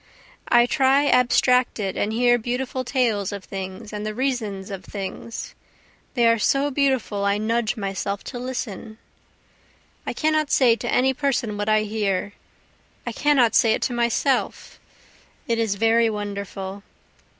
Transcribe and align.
I 0.49 0.67
lie 0.79 1.05
abstracted 1.05 1.95
and 1.95 2.11
hear 2.11 2.39
beautiful 2.39 2.83
tales 2.83 3.31
of 3.31 3.43
things 3.43 3.93
and 3.93 4.03
the 4.03 4.15
reasons 4.15 4.71
of 4.71 4.83
things, 4.83 5.53
They 6.15 6.27
are 6.27 6.39
so 6.39 6.71
beautiful 6.71 7.23
I 7.23 7.37
nudge 7.37 7.77
myself 7.77 8.23
to 8.23 8.39
listen. 8.39 8.97
I 10.07 10.13
cannot 10.13 10.49
say 10.49 10.75
to 10.75 10.91
any 10.91 11.13
person 11.13 11.55
what 11.55 11.69
I 11.69 11.81
hear 11.83 12.33
I 13.05 13.11
cannot 13.11 13.53
say 13.53 13.73
it 13.73 13.83
to 13.83 13.93
myself 13.93 14.79
it 15.47 15.59
is 15.59 15.75
very 15.75 16.09
wonderful. 16.09 16.81